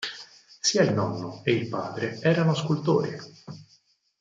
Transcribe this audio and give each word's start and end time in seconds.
Sia 0.59 0.81
il 0.81 0.93
nonno 0.93 1.41
e 1.43 1.51
il 1.53 1.67
padre 1.69 2.17
erano 2.21 2.55
scultori. 2.55 3.15